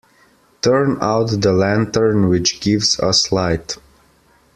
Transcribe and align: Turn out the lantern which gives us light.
Turn 0.63 0.97
out 0.99 1.27
the 1.29 1.53
lantern 1.53 2.27
which 2.27 2.59
gives 2.59 2.99
us 2.99 3.31
light. 3.31 3.77